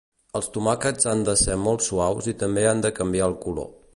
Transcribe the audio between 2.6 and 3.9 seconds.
han de canviar el color.